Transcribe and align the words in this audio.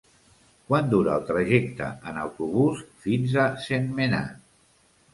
Quant 0.71 0.89
dura 0.93 1.17
el 1.17 1.27
trajecte 1.27 1.91
en 2.13 2.19
autobús 2.23 2.83
fins 3.07 3.39
a 3.45 3.49
Sentmenat? 3.71 4.47